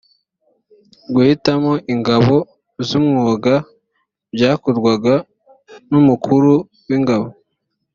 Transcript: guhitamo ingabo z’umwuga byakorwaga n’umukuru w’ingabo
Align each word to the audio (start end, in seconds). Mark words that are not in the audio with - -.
guhitamo 1.13 1.73
ingabo 1.93 2.35
z’umwuga 2.87 3.53
byakorwaga 4.33 5.13
n’umukuru 5.89 6.51
w’ingabo 6.87 7.27